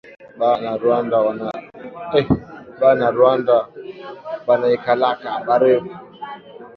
[2.81, 3.55] Ba na rwanda
[4.47, 5.93] banaikalaka ba refu